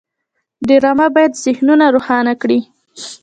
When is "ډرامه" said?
0.67-1.07